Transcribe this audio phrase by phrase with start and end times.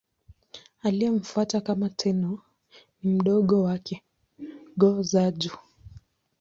[0.83, 2.39] Aliyemfuata kama Tenno
[3.03, 4.03] ni mdogo wake,
[4.77, 5.51] Go-Sanjo.